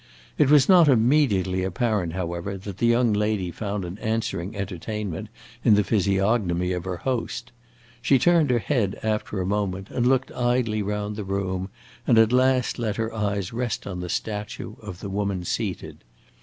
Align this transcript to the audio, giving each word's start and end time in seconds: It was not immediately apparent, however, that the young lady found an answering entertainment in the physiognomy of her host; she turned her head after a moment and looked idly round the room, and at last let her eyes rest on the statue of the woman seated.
It 0.35 0.49
was 0.49 0.67
not 0.67 0.87
immediately 0.87 1.63
apparent, 1.63 2.13
however, 2.13 2.57
that 2.57 2.79
the 2.79 2.87
young 2.87 3.13
lady 3.13 3.51
found 3.51 3.85
an 3.85 3.99
answering 3.99 4.55
entertainment 4.55 5.29
in 5.63 5.75
the 5.75 5.83
physiognomy 5.83 6.71
of 6.71 6.85
her 6.85 6.97
host; 6.97 7.51
she 8.01 8.17
turned 8.17 8.49
her 8.49 8.57
head 8.57 8.99
after 9.03 9.39
a 9.39 9.45
moment 9.45 9.91
and 9.91 10.07
looked 10.07 10.31
idly 10.31 10.81
round 10.81 11.17
the 11.17 11.23
room, 11.23 11.69
and 12.07 12.17
at 12.17 12.33
last 12.33 12.79
let 12.79 12.95
her 12.95 13.13
eyes 13.13 13.53
rest 13.53 13.85
on 13.85 13.99
the 13.99 14.09
statue 14.09 14.73
of 14.81 15.01
the 15.01 15.09
woman 15.11 15.43
seated. 15.45 15.97